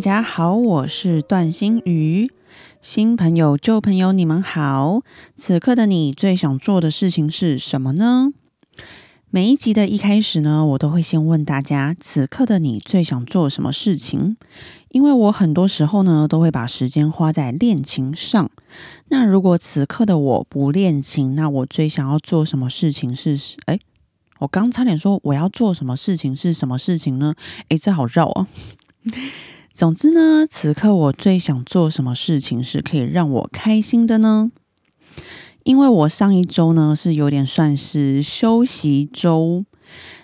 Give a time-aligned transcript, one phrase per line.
[0.00, 2.32] 大家好，我是段心瑜。
[2.80, 5.00] 新朋友、旧朋友，你们好。
[5.36, 8.32] 此刻的你最想做的事情是什么呢？
[9.28, 14.38] 每一集的一开始呢，我都会先问大家：此刻的你最想做什么事情？
[14.88, 18.50] 因为我很多时候呢，都会把时间花在练琴上。
[19.08, 23.38] 那如果此刻的我不练琴，那我最想要做什么事情是？
[23.66, 23.78] 哎，
[24.38, 27.34] 我刚差点说我要做什么事情是什么事情呢？
[27.68, 28.48] 哎，这好绕啊。
[29.80, 34.52] 总之呢，此刻我最想做什么事情是可以让我开心的呢？
[35.64, 39.64] 因为我上一周呢是有点算是休息周，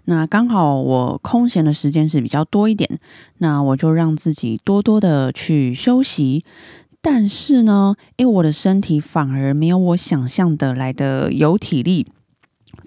[0.05, 3.01] 那刚好我空闲的时间是比较多一点，
[3.39, 6.45] 那我就让自己多多的去休息。
[7.01, 12.07] 但是呢，因为我的身体反而没有我想象的来的有体力。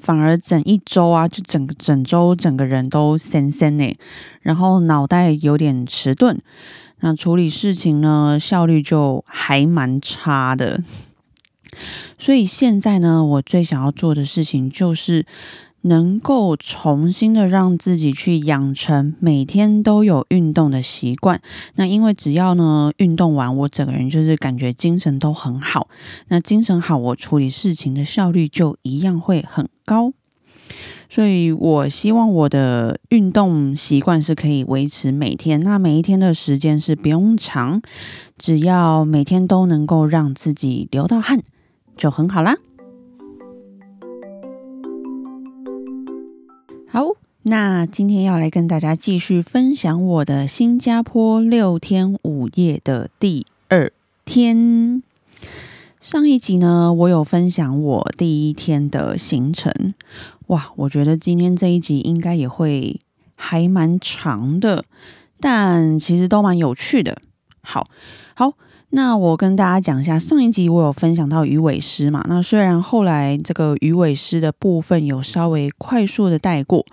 [0.02, 3.98] 反而整一周啊，就整个整周整个人都森森呢，
[4.42, 6.40] 然后脑袋有点迟钝，
[7.02, 10.84] 那处理事情呢效率就还蛮差的。
[12.18, 15.26] 所以现在呢，我最想要做的事情就是。
[15.82, 21.42] 能够重新的让自己去养成每天都有运动的习惯，
[21.76, 25.88] 那因为只要呢运动完，我整个人就是感觉精神都很好。
[26.28, 30.12] 那精神好，我处理事情的效率就一样会很高。
[31.10, 37.82] 所以我希望我的运动习惯是可以维持每天，那每一天的时间是不用长，
[38.38, 41.42] 只要每天都能够让自己流到汗，
[41.98, 42.58] 就很好啦。
[46.92, 47.10] 好，
[47.44, 53.94] 那今天要来跟大家继续分享我的新加坡六天五夜的第二
[54.26, 55.04] 天。
[56.02, 59.94] 上一集呢，我有分享我第一天的行程。
[60.48, 63.00] 哇，我觉得今天这一集应该也会
[63.36, 64.84] 还蛮长的，
[65.40, 67.22] 但其实都蛮有趣的。
[67.62, 67.88] 好，
[68.34, 68.54] 好。
[68.92, 72.26] 那我跟大家讲一下，上一集我有分享到鱼尾狮嘛？
[72.28, 76.84] 那虽然后来这个鱼尾狮的部分有稍微快速的带过，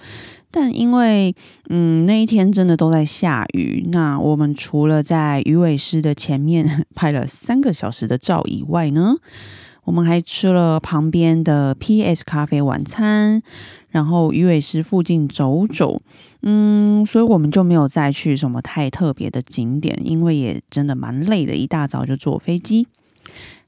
[0.50, 1.34] 但因为
[1.70, 9.16] 嗯那一天真的都在下雨，那我们除了在鱼尾狮的前面 拍了三个小时的照以外呢，
[9.84, 13.42] 我们还吃了旁边的 PS 咖啡晚餐。
[13.90, 16.00] 然后鱼尾狮附近走走，
[16.42, 22.86] 嗯，所以我们就没有再去什么太特别的景点，因为也真的蛮累的，一大早就坐飞机。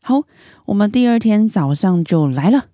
[0.01, 0.23] 好，
[0.67, 2.67] 我们第二天早上就来了，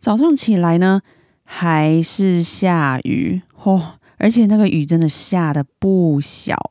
[0.00, 1.02] 早上起来呢
[1.44, 6.70] 还是下雨哦，而且那个雨真的下的不小。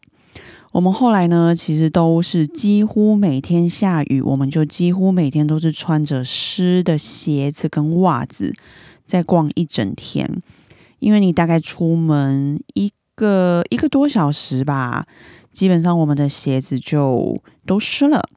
[0.74, 8.54] 我们后来呢，其实都是几乎每天下雨，我们就几乎每天都是穿着湿的鞋子跟袜子。
[9.08, 10.42] 再逛一整天，
[11.00, 15.08] 因为你大概出门一个一个多小时吧，
[15.52, 18.30] 基本上我们的鞋子就都湿了。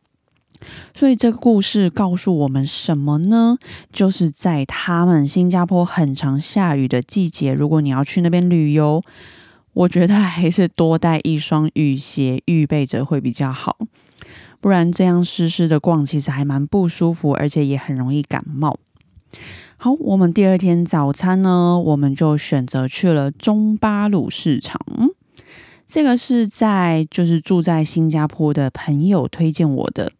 [0.94, 3.56] 所以这个故事告诉我们什么呢？
[3.92, 9.02] 就是在他们新加坡很常下雨的季节，如果你要去那边旅游，
[9.72, 13.78] 我觉得还是多带一双雨鞋预备着会比较好，
[14.60, 18.78] 不然这样湿湿的逛其实还蛮不舒服，而且也很容易感冒。
[19.82, 24.78] 好，我们第二天早餐呢，我们就选择去了中巴鲁市场。
[25.86, 30.12] 这个是在就是住在新加坡的朋友推荐我的。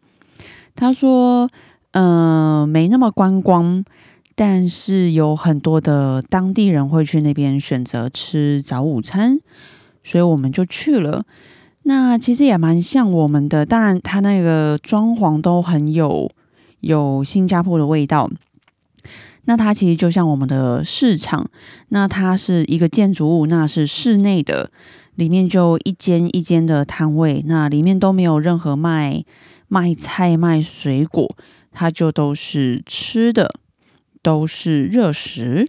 [0.75, 1.51] 他说，
[1.91, 3.85] 嗯，没那么观光，
[4.35, 9.39] 但是有很多的当地人会去那边选择吃早午餐，
[10.03, 11.27] 所以我们就去了。
[11.83, 16.31] 那其实也蛮像我们的，当然它那个装潢都很有
[16.81, 18.31] 有新加坡的味道。
[19.45, 21.51] 那它其实就像我们的市场，
[21.89, 24.71] 那它是一个建筑物，那是室内的，
[25.15, 29.25] 里面就一间一间的摊位，那里面都没有任何卖
[29.67, 31.35] 卖菜、卖水果，
[31.73, 33.55] 它就都是吃的，
[34.23, 35.69] 都是热食，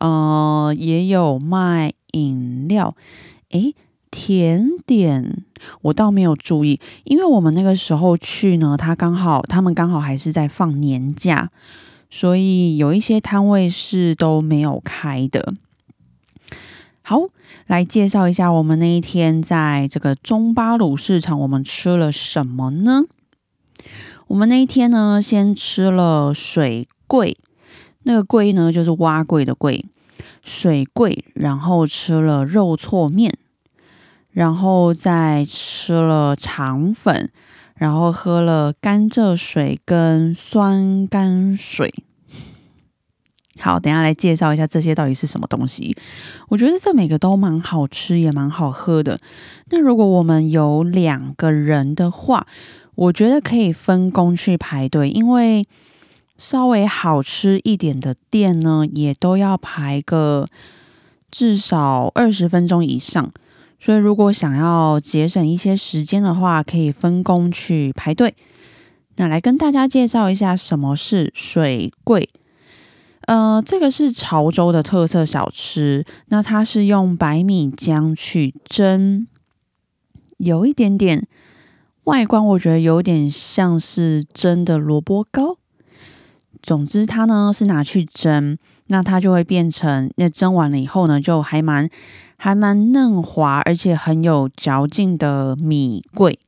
[0.00, 2.94] 呃，也有卖饮料，
[3.50, 3.74] 诶，
[4.10, 5.44] 甜点
[5.82, 11.50] 我倒没有注意，因为我们那个时候去呢，他刚好他们刚好还是在放年假。
[12.10, 15.54] 所以有一些摊位是都没有开的。
[17.02, 17.28] 好，
[17.66, 23.04] 来介绍一下我们那一天在这个中巴鲁市场，我们吃了什么呢？
[24.26, 27.38] 我们那一天呢，先吃了水桂，
[28.02, 29.86] 那个桂呢就是蛙桂的桂，
[30.42, 33.32] 水桂，然后吃了肉挫面，
[34.30, 37.30] 然后再吃了肠粉，
[37.78, 41.92] 然后喝了甘蔗水跟酸甘水。
[43.60, 45.96] 好，等下来介绍一下这些到底是什么东西。
[46.48, 49.18] 我觉得这每个都蛮好吃，也蛮好喝的。
[49.70, 52.46] 那如果我们有两个人的话，
[52.94, 55.66] 我觉得可以分工去排队，因为
[56.36, 60.46] 稍微好吃一点的店呢，也都要排个
[61.30, 63.32] 至少二十分钟以上。
[63.78, 68.34] 所以如果想要节省一些时间的话，可以分工去排队。
[69.16, 72.28] 那来跟大家介绍一下什么是水桂。
[73.22, 76.04] 呃，这个是潮州的特色小吃。
[76.28, 79.26] 那它是用白米浆去蒸，
[80.38, 81.26] 有一点点
[82.04, 85.58] 外观，我觉得有点像是蒸的萝卜糕。
[86.62, 88.56] 总之，它呢是拿去蒸，
[88.88, 91.88] 那它就会变成那蒸完了以后呢，就还蛮
[92.36, 96.38] 还蛮嫩滑，而且很有嚼劲的米桂，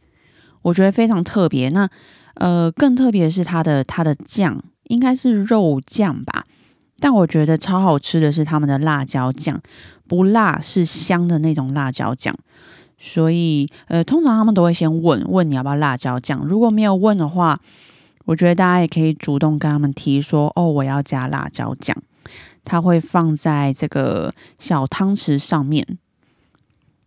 [0.63, 1.69] 我觉得非常特别。
[1.71, 1.89] 那
[2.35, 6.45] 呃，更特别是它的它的酱，应该是肉酱吧。
[6.99, 9.61] 但我觉得超好吃的是他们的辣椒酱，
[10.07, 12.35] 不辣是香的那种辣椒酱。
[12.99, 16.45] 所以，呃，通常他们都会先问问你要不要辣椒酱。
[16.45, 17.59] 如果没有问的话，
[18.27, 21.97] 我觉得大家也可以主动跟他们提说：“哦，我要加辣椒酱。”
[22.65, 25.99] 它会放在这个小汤匙上面。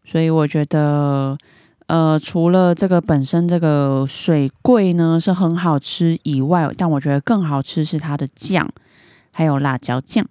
[0.05, 1.37] 所以我觉得，
[1.87, 8.69] 呃，除了这个本身这个水桂呢是很好吃以外，但我觉得更好吃是它的酱。
[9.35, 10.23] 还有辣椒酱。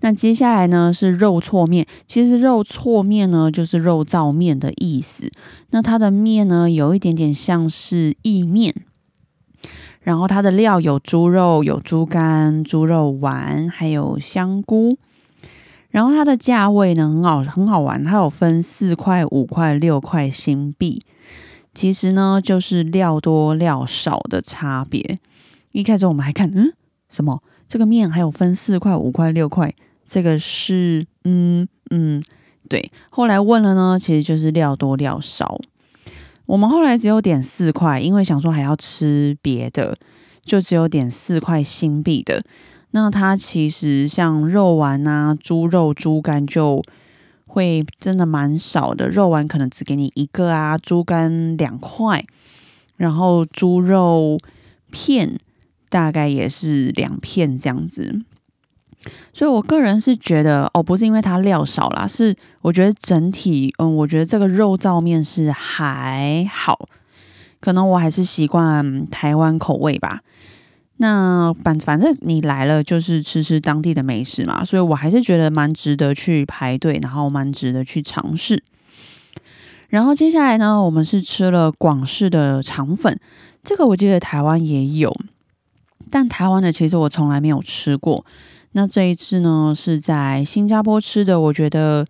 [0.00, 1.86] 那接下来呢是肉挫面。
[2.08, 5.30] 其实肉挫面呢就是肉燥面的意思。
[5.70, 8.74] 那它的面呢有一点点像是意面。
[10.00, 14.96] 然后它的料有猪肉、有猪肝、猪肉丸，还有香菇。
[15.90, 18.02] 然后它的价位呢很好，很好玩。
[18.02, 21.02] 它有分四块、五块、六块新币。
[21.74, 25.18] 其实呢就是料多料少的差别。
[25.72, 26.72] 一开始我们还看，嗯，
[27.08, 27.42] 什么？
[27.68, 29.72] 这个面还有分四块、五块、六块，
[30.04, 32.20] 这个是嗯嗯
[32.68, 32.90] 对。
[33.10, 35.60] 后来问了呢，其实就是料多料少。
[36.50, 39.96] 我们后来只有点四块，因为想说还要吃别的，
[40.44, 42.44] 就只有点四块新币的。
[42.90, 46.82] 那它其实像肉丸啊、猪肉、猪肝就
[47.46, 52.26] 会真的蛮少的，肉丸可能只给你一个啊，猪肝两块，
[52.96, 54.38] 然后猪肉
[54.90, 55.38] 片。
[55.88, 58.22] 大概也是两片这样子，
[59.32, 66.88] 所以我个人是觉得哦，不是因为它料少啦，是我觉得整体，嗯，我觉得这个肉燥面是还好，
[67.60, 70.20] 可能我还是习惯台湾口味吧。
[70.98, 78.62] 那反反正你来了就是吃吃当地的美食嘛，所以我还是觉得蛮值得去排队，然后蛮值得去尝试。
[79.88, 83.18] 然后接下来呢，我们是吃了广式的肠粉，
[83.64, 85.16] 这个我记得台湾也有。
[86.10, 88.24] 但台湾的其实我从来没有吃过，
[88.72, 92.06] 那这一次呢是在新加坡吃的，我觉得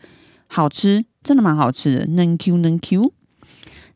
[0.46, 3.12] 好吃，真的蛮好吃的，嫩 Q 嫩 Q。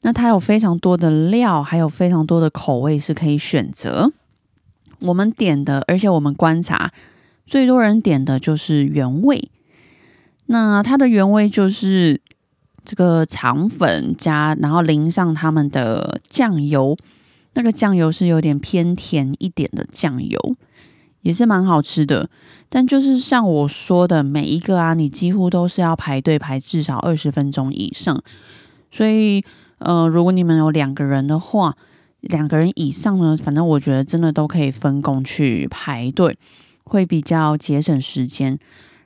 [0.03, 4.13] 那它有非常多的料，还有非常多的口味是可以选择。
[5.01, 6.93] 我们点的，而且我们观察
[7.47, 9.51] 最多人点的就是原味。
[10.47, 12.21] 那它的原味就是
[12.85, 16.97] 这个肠粉加，然后淋上他们的酱油。
[17.55, 20.57] 那个酱油是有点偏甜一点的酱油，
[21.25, 22.31] 也是蛮好吃的。
[22.69, 28.23] 但就是像我说的，每一个啊，你几乎都是要排队排至少二十分钟以上。
[28.93, 29.45] 所以，
[29.79, 31.77] 呃，如果你们有两个人的话，
[32.21, 36.39] 两个人以上呢，反正我觉得真的都可以分工去排队，
[36.85, 38.59] 会比较节省时间。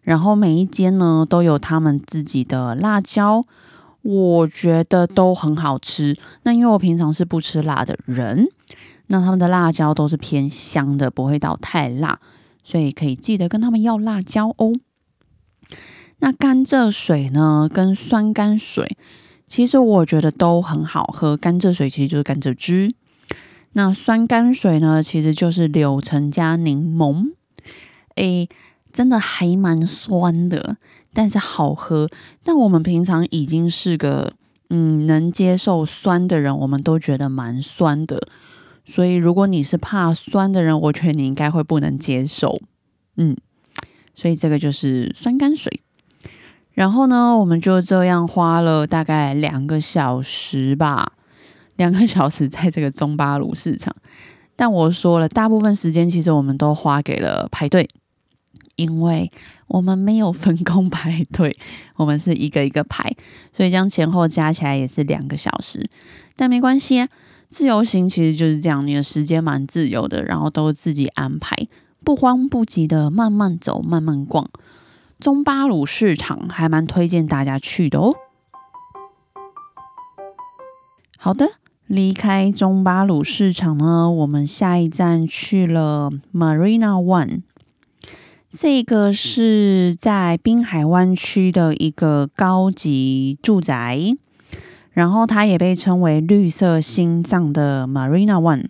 [0.02, 3.44] 然后每一间呢，都有他们自己的辣椒。
[4.02, 6.16] 我觉得都很好吃。
[6.44, 8.48] 那因为我平常是不吃辣的人，
[9.08, 12.20] 那他们的辣椒都是偏香的，不会到太辣，
[12.62, 14.72] 所以可以记得跟他们要辣椒哦。
[16.20, 18.96] 那甘蔗水呢，跟酸甘水，
[19.46, 21.36] 其实我觉得都很好喝。
[21.36, 22.94] 甘蔗水其实就是甘蔗汁，
[23.72, 27.32] 那酸甘水呢，其实就是柳橙加柠檬。
[28.16, 28.48] 诶，
[28.92, 30.76] 真的还蛮酸的。
[31.14, 32.08] 但是好喝，
[32.44, 34.32] 但我们平常已经是个
[34.70, 38.28] 嗯能接受酸的人，我们都觉得蛮酸的。
[38.88, 42.58] 所以如果你是怕酸的人，我觉得你应该会不能接受。
[43.18, 43.36] 嗯，
[44.14, 45.82] 所以这个就是酸甘水。
[46.72, 51.12] 然后呢，我们就这样花了大概两个小时吧，
[51.76, 53.94] 两个小时在这个中巴鲁市场。
[54.56, 57.86] 但我说了，大部分时间其实我们都花给了排队，
[58.76, 59.30] 因为
[59.66, 61.58] 我们没有分工排队，
[61.96, 63.14] 我们是一个一个排，
[63.52, 65.90] 所以将前后加起来也是两个小时。
[66.36, 67.08] 但没关系啊，
[67.48, 71.56] 自由行其实就是这样，你的时间蛮自由的，然后都自己安排，
[72.04, 74.48] 不慌不急的慢慢走，慢慢逛。
[75.18, 78.14] 中巴鲁市场还蛮推荐大家去的哦。
[81.16, 81.48] 好的。
[81.86, 87.40] 离开中巴鲁市场呢，我们下一站去了 Marina One，
[88.50, 94.14] 这个是在滨海湾区的一个高级住宅，
[94.98, 98.64] 然后它也被称为“绿色心脏”的 Marina One。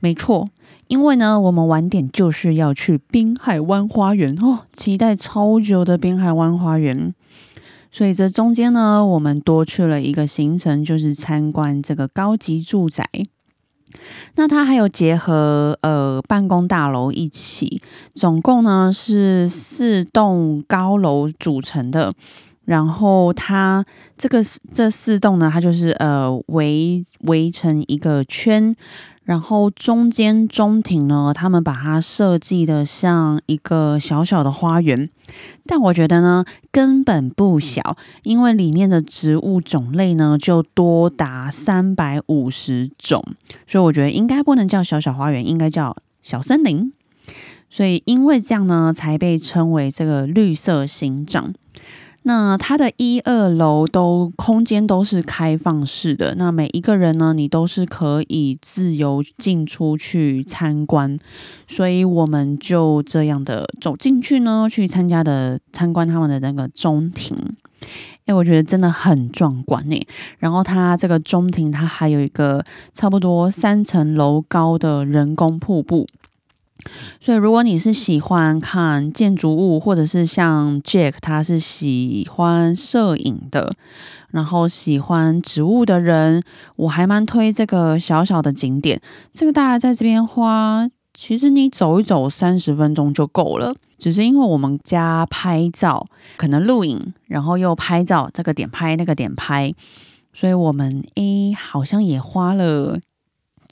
[0.00, 0.48] 没错，
[0.86, 7.14] 因为呢，我们晚点就是要去滨海湾花园哦，期待超久的滨海湾花园。
[7.92, 13.06] 所以这中间呢，我们多去了一个行程，就是参观这个高级住宅。
[14.36, 17.82] 那它还有结合呃办公大楼一起，
[18.14, 22.14] 总共呢是四栋高楼组成的。
[22.66, 23.82] 然后它
[24.18, 24.44] 这个
[24.74, 28.76] 这四栋呢，它就是呃围围成一个圈。
[29.24, 35.10] 然后中间中庭呢，他们把它设计的像一个小小的花园，
[35.66, 43.20] 但我觉得呢根本不小，因为里面的植物种类呢就多达三百五十种，
[43.66, 46.92] 所以我觉得应该不能叫小小花园，应该叫小森林。
[47.68, 51.52] 所以因为这样呢，才被称为这个绿色形状。
[52.28, 61.20] 那它的一二楼都空间都是开放式的，那每一个人呢，你都是可以自由进出去参观，
[61.68, 67.36] 所以我们就这样的走进去呢，去参加的参观他们的那个中庭，
[68.24, 69.96] 哎，我觉得真的很壮观呢。
[70.40, 76.08] 然后它这个中庭，它还有一个差不多三层楼高的人工瀑布。
[77.20, 83.74] 所以，如果你是喜欢看建筑物，或者是像 Jack 他是喜欢摄影的，
[84.30, 86.42] 然后喜欢植物的人，
[86.76, 89.00] 我还蛮推这个小小的景点。
[89.34, 93.74] 这个大概在这边花，其实你走一走三十分钟就够了。
[93.98, 99.72] 只是因为我们家拍照，可能录影，然后又拍照，这个点拍那个点拍，
[100.34, 103.00] 所以我们诶好像也花了。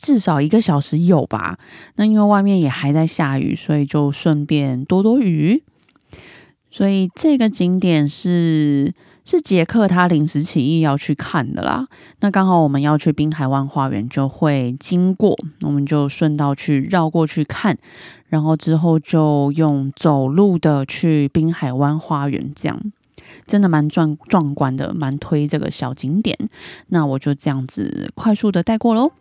[0.04, 1.58] 至少一个小时有吧？
[1.96, 5.62] 那因为外面也还在下雨，所以就顺便躲躲雨。
[6.70, 8.92] 所以这个景点是
[9.24, 11.86] 是杰克他临时起意要去看的啦。
[12.20, 17.78] 那刚好我们要去滨海湾花园，就会经过，我们就顺道去绕过去看，
[18.26, 22.92] 然后之后就用走路的去滨海湾花园，这样
[23.46, 26.36] 真的蛮壮壮观的，蛮推这个小景点。
[26.88, 29.12] 那我就这样子快速的带过喽。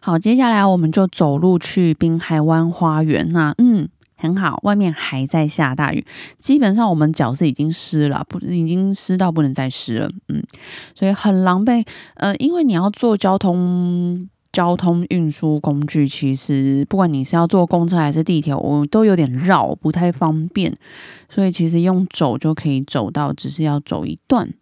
[0.00, 3.28] 好，接下来我们就走路去滨海湾花园。
[3.30, 6.04] 那嗯，很好，外面还在下大雨，
[6.38, 10.10] 基本上我们脚是已经湿了，不，已经湿到不能再湿了。
[10.28, 10.42] 嗯，
[10.94, 11.84] 所以很狼狈。
[12.14, 20.74] 呃，因为你要坐交通交通运输工具，其实不管你是要坐公车还是地铁，我都有点绕，不太方便。
[21.28, 24.52] 所以其实用走就可以走到，只是要走一段。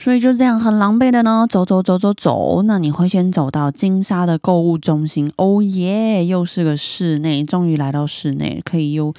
[0.00, 2.62] 所以就这样很狼狈的呢，走走走走走。
[2.62, 9.12] 那你会先走到金沙的购物中心，哦耶，又是个室内，终于来到室内，可以又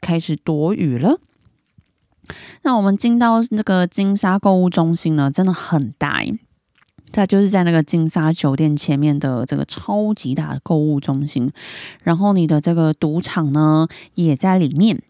[0.00, 1.20] 开始躲雨了。
[2.62, 6.24] 那我们进到那个金沙购物中心呢，真的很大，
[7.12, 11.52] 它就是在那个金沙酒店前面的这个超级大的购物中心，
[12.02, 15.00] 然后你的这个赌场呢也在里面。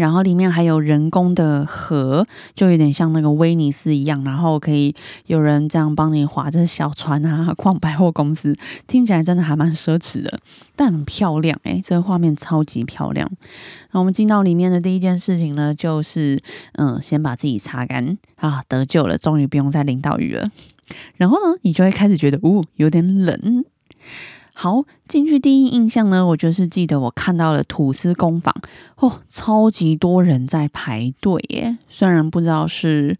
[0.00, 4.94] 然后里面还有人工的河，就有点像那个威尼斯一样，然后可以
[5.26, 10.40] 有人这样帮你划着小船啊，逛百货公司，听起来真的还蛮奢侈的，
[10.74, 13.30] 但很漂亮诶，这个画面超级漂亮。
[13.90, 16.42] 那我们进到里面的第一件事情呢，就是
[16.76, 20.50] 嗯，先把自己擦干啊，得救了，终于不用再淋到雨了。
[21.18, 23.66] 然后呢，你就会开始觉得，呜，有点冷。
[24.62, 28.54] 好，进去第一印象呢，我就是记得我看到了吐司工坊，
[28.96, 31.78] 哦，超级多人在排队耶。
[31.88, 33.16] 虽然不知道是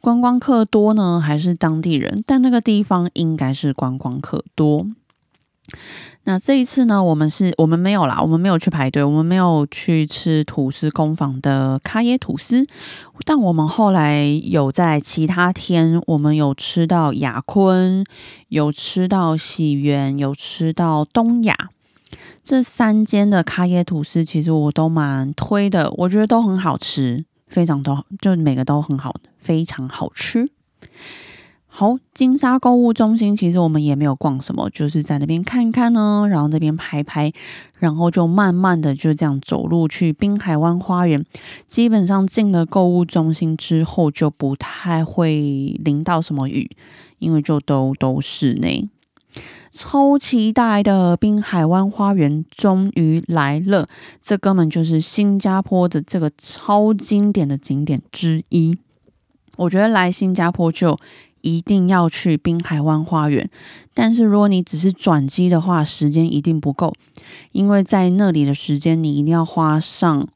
[0.00, 4.86] 观光客多呢，还是当地人，但那个地方应该是观光客多。
[6.24, 12.66] 那这一次呢，我们是我们没有啦，我们没有去排队，我们没有去吃吐司工坊的卡耶吐司，
[13.24, 18.04] 但我们后来有在其他天，我们有吃到雅坤，
[18.48, 21.70] 有吃到喜源，有吃到东亚，
[22.44, 30.50] 这三间的咖椰吐司其实我都蛮推的，我觉得都很好吃，非常都就每个都很好，非常好吃。
[31.72, 37.32] 好，金沙购物中心其实我们也没有逛什么，就是在那边看看呢，然后那边拍拍，
[37.78, 41.24] 然后就慢慢的就这样走路去滨海湾花园。
[41.66, 46.68] 基本上进了购物中心之后，就不太会淋到什么雨，
[47.20, 48.88] 因为就都都室内。
[49.70, 53.88] 超期待的滨海湾花园终于来了，
[54.20, 58.76] 这根本就是新加坡的这个超经典的景点之一。
[59.56, 60.98] 我觉得来新加坡就
[61.42, 63.48] 一定要去滨海湾花园，
[63.94, 66.94] 但是如果你只是转机的话，时间一定不够，
[67.52, 70.28] 因为在那里的时间你一定要花上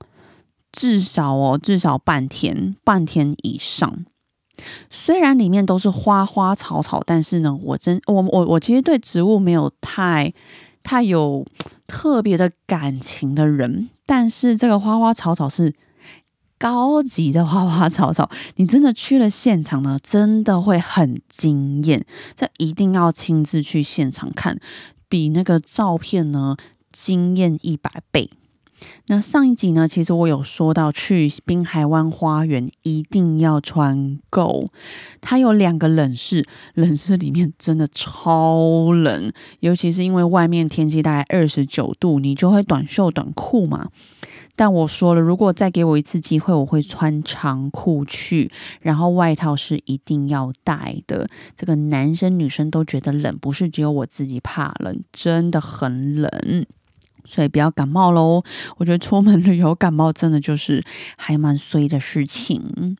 [0.72, 4.04] 至少哦，至少半天，半天以上。
[4.88, 10.32] 虽然里面都是花花草草，但是呢，我真我我我其实对植物没有太
[10.82, 11.44] 太有
[11.86, 15.74] 特别的感情的人，但是这个花花草草是
[16.64, 22.02] 高级的花花草草，你真的去了现场呢，真的会很惊艳，
[22.34, 24.58] 这一定要亲自去现场看，
[25.06, 26.56] 比那个照片呢
[26.90, 28.30] 惊艳一百倍。
[29.08, 34.70] 那上一集呢，其实我有说到去滨海湾花园一定要穿够，
[35.20, 39.30] 它有两个冷室，冷室里面真的超冷，
[39.60, 43.90] 尤其是因为外面天气大概二十九度，你就会短袖短裤嘛。
[44.56, 51.28] 但我说了，如果再给我一次机会，我会穿长裤去，然后外套是一定要带的。
[51.56, 56.66] 这个男生女生都觉得冷，不是只有我自己怕冷，真的很冷。
[57.26, 58.44] 所以不要感冒喽！
[58.76, 60.84] 我觉得出门旅游感冒真的就是
[61.16, 62.98] 还蛮衰的事情。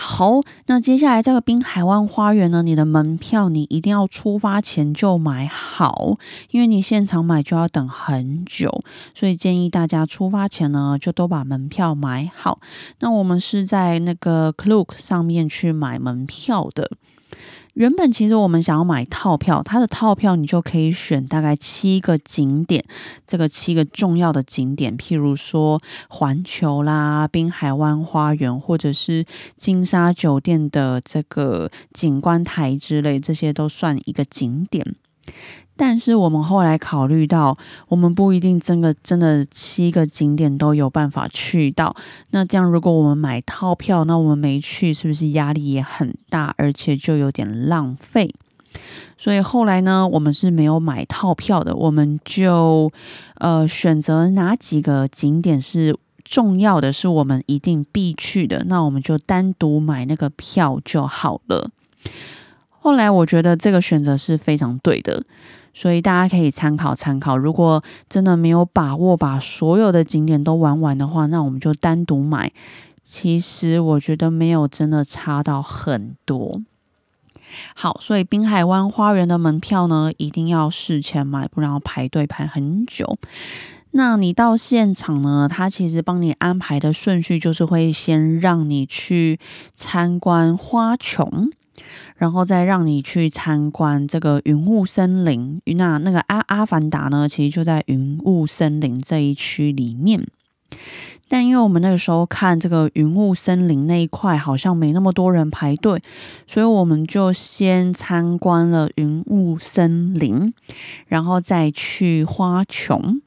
[0.00, 6.16] 好，那接下来这个滨海湾花园呢，你的门票你一定要出发前就买好，
[6.52, 12.60] 因为你现场买就要等很久，所以建议大家出发前呢就都把门票买好。
[13.00, 16.92] 那我们是在那个 Klook 上面去买门票的。
[17.78, 22.84] 原本其实我们想要买套票，它的套票你就可以选大概七个景点，
[23.24, 29.24] 这个七个重要的景点，譬如说环球啦、滨海湾花园，或者是
[29.56, 34.96] 金沙酒店的这个景观台之类，这些都算一个景点。
[35.78, 41.94] 但是我们后来考虑到，我们不一定真的真的七个景点都有办法去到。
[42.30, 48.34] 那这样，如果我们买套票，那我们没去，是不是压力也很大，而且就有点浪费？
[49.16, 52.92] 所以后来呢，我们是没有买套票的，我们就
[53.36, 61.70] 呃选择哪几个景点是重要的，是我们一定必去的，那我们就单独买那个票就好了。
[62.80, 65.22] 后来我觉得这个选择是非常对的。
[65.78, 67.38] 所以大家可以参考参考。
[67.38, 72.50] 如果真的没有把握把所有的景点都玩完的话，那我们就单独买。
[73.04, 76.60] 其实我觉得没有真的差到很多。
[77.76, 83.16] 好，所以滨海湾花园的门票呢，一定要事前买，不然要排队排很久。
[83.92, 89.38] 那你到现场呢，他其实帮你安排的顺序就是会先让你去
[89.76, 91.52] 参观花穹。
[92.16, 100.26] 然后再让你去参观这个云雾森林，那那个阿阿凡达呢，其实就在云雾森林这一区里面。
[101.30, 106.02] 但因为我们那个时候看这个云雾森林那一块好像没那么多人排队，
[106.46, 110.52] 所以我们就先参观了云雾森林，
[111.06, 113.20] 然后再去花穹。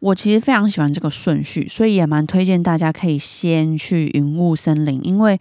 [0.00, 5.38] 我其实非常喜欢这个顺序，所以也蛮推荐大家可以先去云雾森林，因为。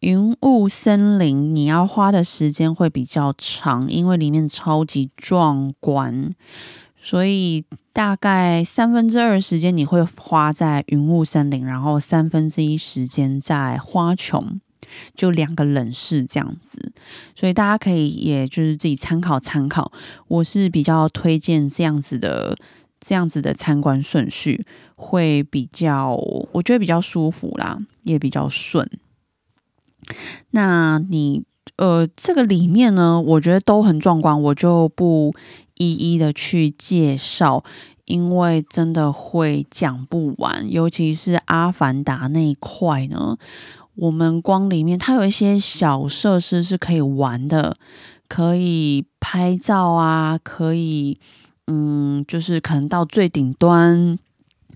[0.00, 6.34] 云雾森林，你要花的时间会比较长，因为里面超级壮观，
[6.98, 14.42] 所以大概三分之二时间你会花在云雾森林，然后三分之一时间在花穹，
[15.14, 16.92] 就两个冷室这样子。
[17.36, 19.92] 所以大家可以也就是自己参考参考，
[20.28, 22.56] 我是比较推荐这样子的，
[22.98, 24.64] 这样子的参观顺序
[24.96, 26.14] 会比较，
[26.52, 28.90] 我觉得比较舒服啦，也比较顺。
[30.50, 31.44] 那你
[31.76, 35.34] 呃，这个里面呢，我觉得都很壮观，我就不
[35.76, 37.64] 一一的去介绍，
[38.04, 40.70] 因为真的会讲不完。
[40.70, 43.38] 尤其是阿凡达那一块呢，
[43.94, 47.76] 我们光里面它有一些小设施是可以玩的，
[48.28, 51.18] 可以拍照啊，可以
[51.66, 54.18] 嗯，就是可能到最顶端。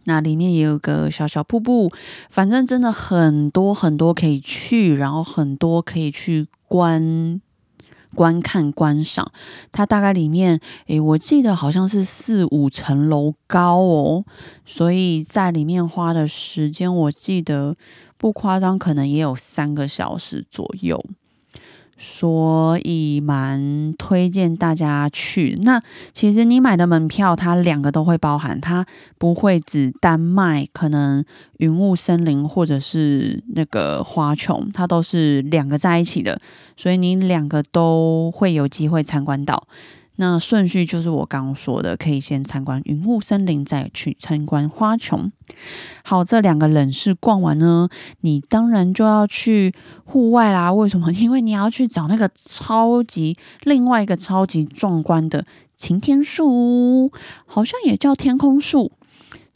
[0.04, 1.92] 那里面也有个小小瀑布，
[2.30, 7.40] 反正真的很多很多可以去，然后很多可以去观
[8.14, 9.32] 观看观赏。
[9.72, 14.24] 它大概里面，诶，我记得好像是四五层楼高哦，
[14.64, 17.76] 所以在里面花的时间，我记得
[18.16, 21.04] 不夸张，可能也有三个小时左右。
[21.96, 25.58] 所以蛮推荐大家去。
[25.62, 28.84] 那其实你买的门票，它两个都会包含，它
[29.18, 31.24] 不会只单卖可能
[31.58, 36.40] 云雾森林或者是那个花穹，它都是两个在一起的，
[36.76, 39.66] 所以你两个都会有机会参观到。
[40.16, 45.30] 那顺序就是我刚刚说的，可以先参观云雾森林，再去参观花穹。
[46.04, 47.88] 好，这两个冷室逛完呢，
[48.20, 49.74] 你当然就要去
[50.04, 50.72] 户外啦。
[50.72, 51.12] 为什么？
[51.12, 55.44] 因为你要去找那个超级另外一个超级壮观的
[55.76, 57.10] 晴天树，
[57.46, 58.92] 好像也叫天空树。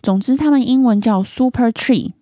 [0.02, 2.12] 总之，他们英文叫 Super Tree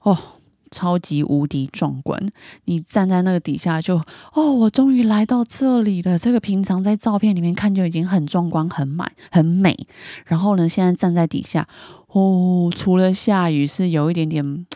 [0.00, 0.33] 哦。
[0.74, 2.20] 超级无敌壮观！
[2.64, 3.96] 你站在那个底下，就
[4.32, 6.18] 哦，我终于来到这里了。
[6.18, 9.86] 这个平常在照片里面看就已经很壮观、很满、很美。
[10.26, 11.68] 然后呢，现在站在底下，
[12.08, 14.66] 哦，除了下雨是有一点点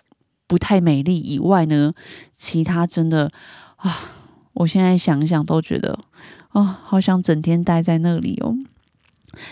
[0.46, 1.92] 不太美丽以外呢，
[2.37, 3.32] 其他真的
[3.76, 3.92] 啊，
[4.52, 5.98] 我现在想想都觉得
[6.50, 8.54] 啊，好想整天待在那里哦。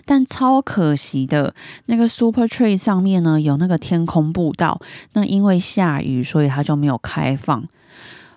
[0.05, 1.55] 但超可惜的，
[1.87, 4.81] 那个 Super Tree 上面呢有那个天空步道，
[5.13, 7.67] 那因为下雨，所以它就没有开放。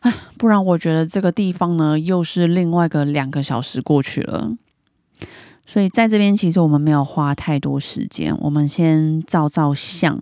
[0.01, 4.51] 啊，不然我觉得这个地方呢又是另外个两个小时过去了。
[5.65, 10.19] 所以在这边其实我们没有花太多时间，我们先照照相，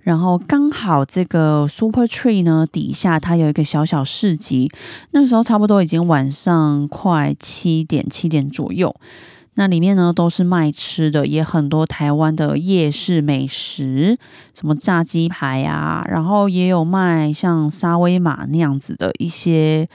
[0.00, 4.70] 然后刚好这个 Super Tree 呢底下它有一个小小市集，
[5.12, 8.94] 那个时候差不多已经晚上快七点七点左右。
[9.54, 14.18] 那里面呢都是卖吃的，也很多台湾的夜市美食，
[14.54, 19.88] 什么炸鸡排啊，然后也有卖像沙威玛那样子的一些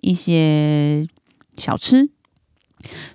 [0.00, 1.06] 一些
[1.58, 2.08] 小吃。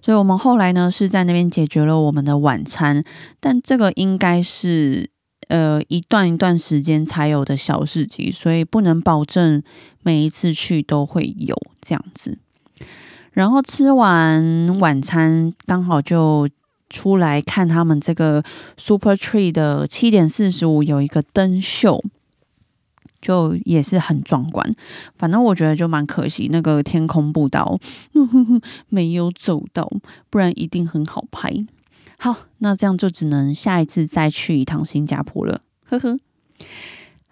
[0.02, 3.04] 所以我们后来呢是在那边解决了我们的晚餐，
[3.40, 5.10] 但这个应该是
[5.48, 9.62] 呃一段一段时间才有的小市集，所以不能保证
[10.04, 12.38] 每一次去都会有这样子。
[13.40, 16.50] 然后吃完晚餐，刚好就
[16.90, 18.44] 出来看他们这个
[18.76, 22.04] Super Tree 的七点四十五有一个灯秀，
[23.22, 24.76] 就也是很壮观。
[25.18, 27.80] 反正我觉得就蛮可惜，那个天空步道
[28.90, 29.90] 没有走到，
[30.30, 31.50] 不然一定很好拍。
[32.18, 35.62] 好，那这样就只能下一次再去一趟新加坡了。
[35.86, 36.20] 呵呵。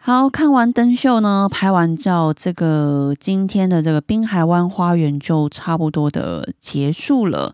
[0.10, 7.54] 好看完灯秀呢，拍完照，这个今天的这个滨海湾花园就差不多的结束了，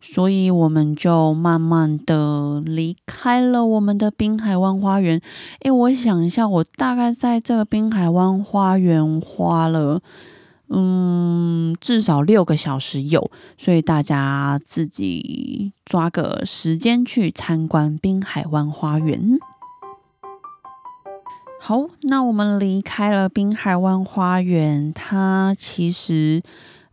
[0.00, 5.22] 所以我们就慢慢的离开了我们的滨海湾花园。
[5.60, 10.00] 诶，我想一下，我大概在这个滨海湾花园花了，
[10.70, 19.38] 嗯，至少六个小时有，所以大家自己抓个时间去参观滨海湾花园。
[21.64, 26.42] 好，那我们离开了滨海湾花园，它其实，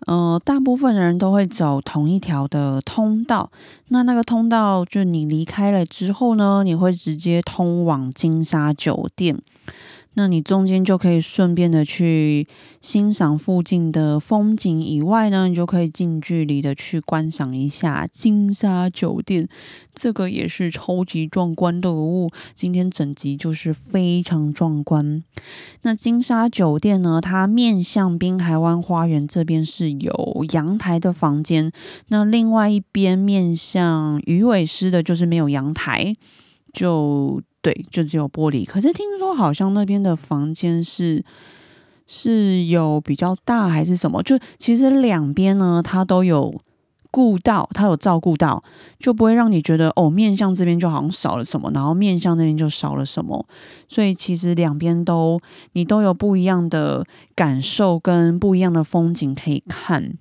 [0.05, 3.49] 呃，大部分人都会走同一条的通道。
[3.87, 9.41] 那那个通道，就你离开了之后呢，你会直接通往金沙酒店。
[10.15, 12.47] 那你中间就可以顺便的去
[12.81, 19.47] 欣赏附近的风景，以外呢，你就可以近距离的去观赏一下金沙酒店，
[19.93, 22.31] 这个也是超级壮观的物。
[22.55, 25.23] 今天整集就是非常壮观。
[25.83, 31.71] 那金沙酒店呢，它面向滨海湾花园这边是有阳台的房间，
[32.07, 36.15] 那另外一边面向鱼尾狮的就是没有阳台，
[36.73, 37.41] 就。
[37.61, 38.65] 对，就只有玻璃。
[38.65, 41.23] 可是听说好像那边的房间是
[42.07, 44.23] 是有比较大还是什么？
[44.23, 46.59] 就其实两边呢，它都有
[47.11, 48.63] 顾到，它有照顾到，
[48.97, 53.45] 就不会让你觉得哦，面向这边就好像少了什么，然后面向那边就少了什么。
[53.87, 55.39] 所以其实两边都
[55.73, 60.13] 你都有不一样的感受跟不一样的风景可以看。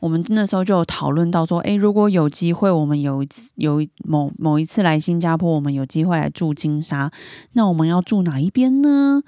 [0.00, 7.10] 我们那时候就有讨论到说，诶，如果有机会，我们有有某某一次来新加坡，我们有机会来住金沙，
[7.52, 9.22] 那我们要住哪一边呢？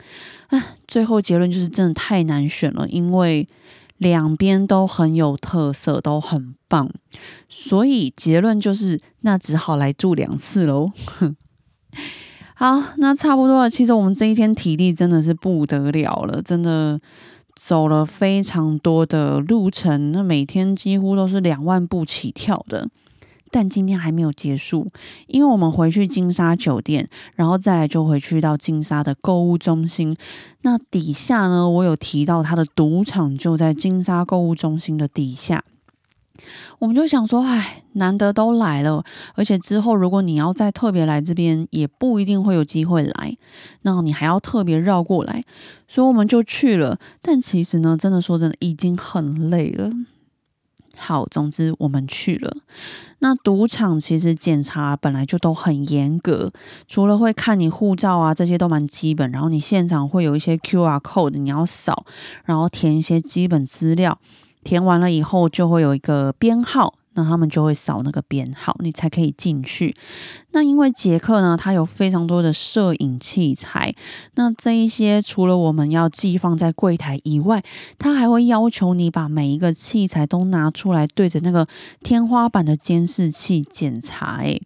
[0.49, 3.49] 啊，最后结论就是真的太难选了，因为
[3.97, 6.91] 两边都很有特色，都很棒，
[7.49, 10.91] 所以结论就是那只好来住两次喽。
[12.55, 13.71] 好，那差不多了。
[13.71, 17.01] 其实我们这一天体力真的是不得了了，真的。
[17.57, 22.89] 走了非常多的路程，那每天几乎都是两万步起跳的。
[23.51, 24.91] 但今天还没有结束，
[25.29, 30.15] 因为我们回去金沙酒店，然后再来就回去到金沙的购物中心。
[30.63, 35.65] 那底下呢，我有提到它的赌场就在金沙购物中心的底下。
[36.79, 43.37] 我们就想说，哎，难得都来了，而且之后如果你要再特别来这边，也不一定会有机会来，
[43.83, 45.45] 那你还要特别绕过来，
[45.89, 46.99] 所以我们就去了。
[47.23, 49.91] 但其实呢，真的说真的，已经很累了。
[50.99, 52.57] 好，总之我们去了。
[53.19, 56.51] 那赌场其实检查本来就都很严格，
[56.87, 59.31] 除了会看你护照啊，这些都蛮基本。
[59.31, 62.07] 然后你现场会有一些 Q R code，你要扫，
[62.45, 64.19] 然后填一些基本资料。
[64.67, 69.95] 填完了以后，就会有一个编号，那他们就会扫那个编号，你才可以进去。
[70.51, 73.95] 那因为捷克呢，它有非常多的摄影器材，
[74.35, 77.63] 那这一些除了我们要寄放在柜台以外，
[77.97, 81.69] 他还会要求你把每一个器材都拿出来，对着那个
[82.03, 84.39] 天花板的监视器检查。
[84.39, 84.61] 诶，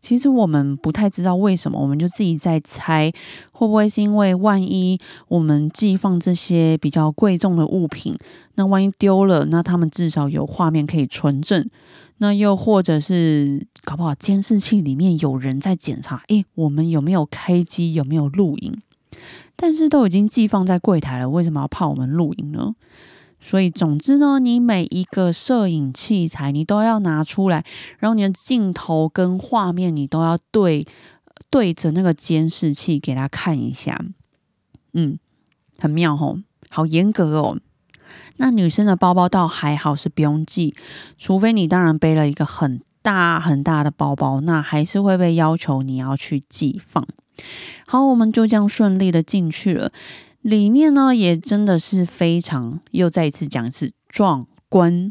[0.00, 3.12] 其实我们不太知道为什么，我们就自己在猜，
[3.52, 8.16] 会不会是因为万一我们寄放这些比较贵重的物品，
[8.54, 11.68] 那万一丢了，那他们至少有画面可以存证。
[12.18, 18.76] 那又或者是搞不好监视器里面有人在检查，诶，我们有没有开机，有没有录影？
[19.54, 22.74] 但是都已经寄放在柜台了，为什么要怕我们录影呢？
[23.40, 27.64] 所以，总之呢，你每一个摄影器材你都要拿出来，
[27.98, 30.86] 然后你的镜头跟画面你都要对
[31.48, 34.04] 对着那个监视器给他看一下。
[34.92, 35.18] 嗯，
[35.78, 37.58] 很妙吼，好严格哦。
[38.38, 40.74] 那女生的包包倒还好，是不用寄，
[41.16, 47.06] 除非你当然背了一个很大很大的包包，那还是会被要求你要去寄放。
[47.86, 49.92] 好，我们就这样顺利的进去了。
[50.48, 55.10] 里面呢，也真的是非常，又再一次讲一次，壮观，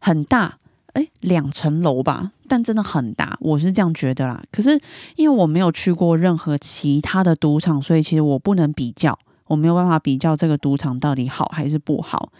[0.00, 0.58] 很大，
[0.92, 4.40] 哎，两层楼吧，但真的很大，我是这样觉得啦。
[4.52, 4.80] 可是
[5.16, 12.30] 因为我没有去过任何其他的赌场，所以其实我不能比较，我没有办法比较这个赌场到底好还是不好。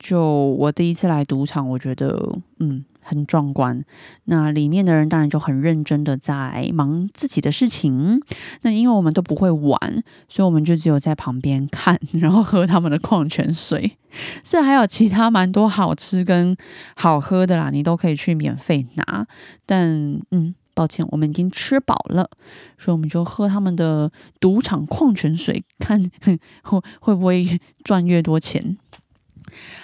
[0.00, 0.24] 就
[0.58, 2.84] 我第一次来赌场，我觉得，嗯。
[3.02, 3.82] 很壮观，
[4.24, 8.20] 那里面的人当然就很认真的在忙自己的事情。
[8.60, 13.96] 那因为我们都不会玩，所以我们就只有在旁边看， 然后喝他们的矿泉水。
[14.44, 16.54] 是还有其他蛮多好吃跟
[16.94, 19.26] 好喝的啦，你都可以去免费拿。
[19.64, 22.28] 但嗯，抱歉，我们已经吃饱了，
[22.76, 25.98] 所以我们就喝他们的赌场矿泉水，看
[26.62, 28.76] 会会不会赚越多钱。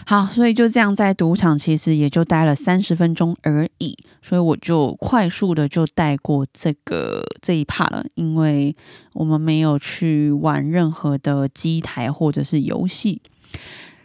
[0.06, 8.74] 好，所以就这样在赌场，其实也就待了三十分钟而已，所以我就快速的就带过这个这一趴了，因为
[9.12, 13.20] 我们没有去玩任何的机台或者是游戏，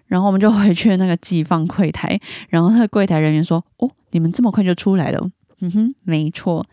[0.07, 2.19] 然后我们就回去那个寄放柜台，
[2.49, 5.29] 然后那个柜台人员说：“哦，你们这么快就出来了。”
[5.63, 6.65] 嗯哼，没错，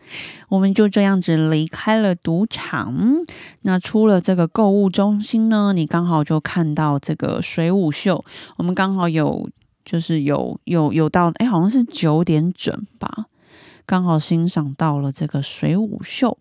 [0.49, 3.23] 我们就这样子离开了赌场。
[3.61, 8.25] 那出了这个购物中心呢，你刚好就看到这个水舞秀。
[8.57, 9.47] 我们刚好有，
[9.85, 13.27] 就是有有有到，哎，好像是九点整吧，
[13.85, 16.39] 刚好欣赏到了这个水舞秀，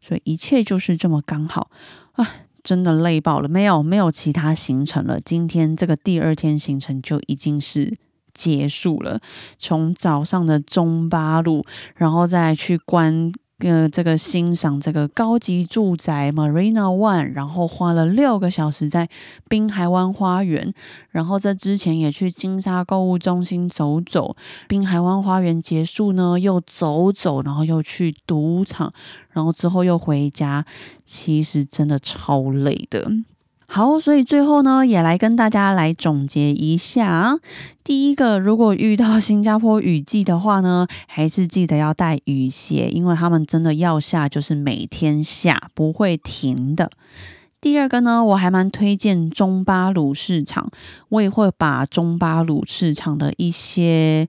[0.00, 1.68] 所以一切就是这么刚好
[2.12, 2.28] 啊！
[2.62, 5.18] 真的累爆了，没有没有其他行程了。
[5.18, 7.98] 今天这个第二天行程就已经是。
[8.38, 9.18] 结束了，
[9.58, 19.08] 从早上的中巴路，然后再去观呃这个欣赏这个高级住宅 Marina One，然后花了六个小时在
[19.48, 20.72] 滨海湾花园，
[21.10, 24.36] 然后在之前也去金沙购物中心走走，
[24.68, 28.92] 滨海湾花园结束呢又走走，然后又去赌场，
[29.32, 30.64] 然后之后又回家，
[31.04, 33.10] 其实真的超累的。
[33.70, 37.38] 好，所以最后呢，也来跟大家来总结一下。
[37.84, 46.90] 第一个，如果遇到新加坡雨季的话呢， 还是记得要带雨鞋，因为他们真的要下，就是每天下，不会停的。
[47.60, 50.70] 第二个呢，我还蛮推荐中巴鲁市场，
[51.10, 54.28] 我也会把中巴鲁市场的一些。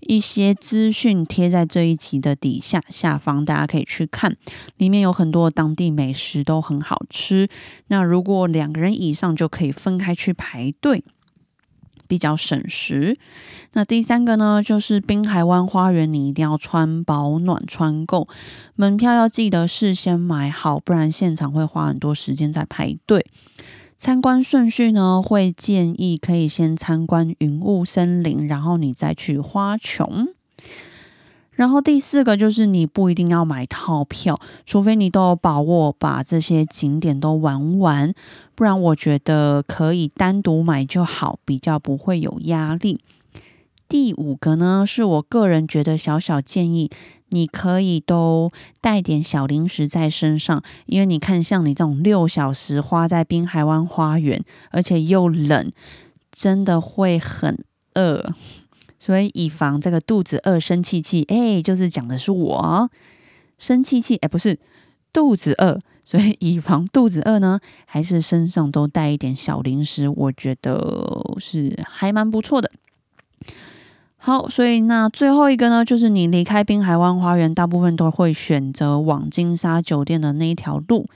[0.00, 4.36] 一些资讯贴在这一集的底下下方，大家可以去看，
[4.76, 7.48] 里面有很多当地美食都很好吃。
[7.88, 11.04] 那如果两个人以上就可以分开去排队，
[12.08, 13.18] 比较省时。
[13.74, 18.26] 那第三个呢，就是滨海湾花园，你一定要穿保暖穿够，
[18.74, 23.26] 门票要记得事先买好，不然现场会花很多时间在排队。
[24.02, 30.28] 参观顺序呢，会建议可以先参观云雾森林，然后你再去花琼。
[31.50, 38.14] 然后第四个就是你不一定要买套票，除非你都有把握把这些景点都玩完，
[38.54, 43.00] 不然我觉得可以单独买就好，比较不会有压力。
[43.90, 46.90] 第五个呢，是我个人觉得小小建议。
[47.32, 48.50] 你可以都
[48.80, 55.70] 带点小零食在身上，因为你看，像你这种六小时花在滨海湾花园，而且又冷，
[56.32, 58.32] 真的会很饿。
[58.98, 62.90] 所以以防这个肚子饿、生气气，哎，就是讲的是我
[63.58, 64.58] 生气气，哎，不是
[65.12, 72.72] 肚子饿，所以以防肚子饿呢，还是身上都带一点小零食，我觉得是还蛮不错的。
[74.22, 81.06] 好，所以那最后一个呢，就是你离开滨海湾花园，大部分都会选择往金沙酒店的那一条路，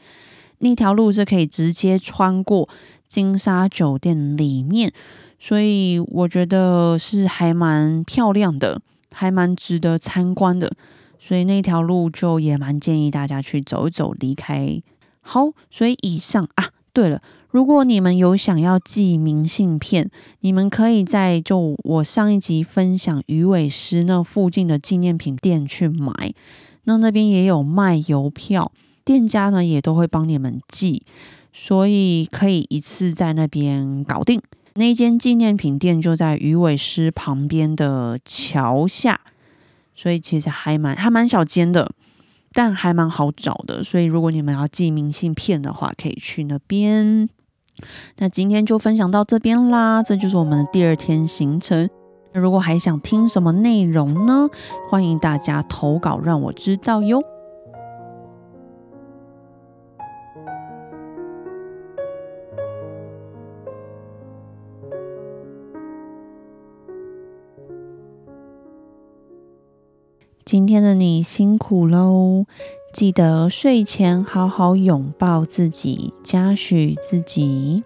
[0.61, 2.67] 那条路是可以直接穿过
[3.07, 4.91] 金沙酒店里面。
[5.39, 8.81] 所以我觉得是还蛮漂亮的，
[9.13, 10.73] 还蛮值得参观的。
[11.21, 14.81] 所以那条路就也蛮建议大家去走一走，离开。
[15.21, 17.21] 好，所以以上啊，对了，
[17.55, 26.35] 如果你们有想要寄明信片，你们可以在就我上一集分享鱼尾狮那附近的纪念品店去买，
[26.83, 28.73] 那那边也有卖邮票，
[29.05, 31.05] 店家呢也都会帮你们寄，
[31.53, 34.43] 所以可以一次在那边搞定。
[34.75, 39.21] 那间纪念品店就在鱼尾狮旁边的桥下，
[39.95, 41.93] 所以其实还蛮还蛮小间的，
[42.53, 43.85] 但还蛮好找的。
[43.85, 47.29] 所以如果你们要寄明信片的话，可以去那边。
[48.19, 51.89] 那今天就分享到这边啦，这就是我们的第二天行程。
[52.33, 54.49] 那如果还想听什么内容呢？
[54.91, 57.23] 欢迎大家投稿让我知道哟。
[70.45, 72.45] 今天的你辛苦喽！
[72.95, 77.83] 记得睡前好好拥抱自己，嘉许自己，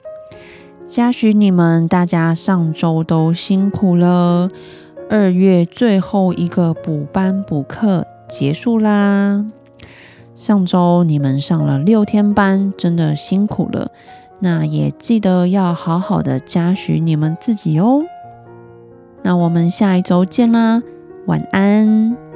[0.86, 4.50] 嘉许你们大家上周都辛苦了。
[5.08, 9.46] 二月最后一个补班补课结束啦，
[10.36, 13.90] 上周你们上了六天班，真的辛苦了。
[14.40, 18.02] 那也记得要好好的嘉许你们自己哦。
[19.22, 20.82] 那我们下一周见啦，
[21.24, 22.27] 晚安。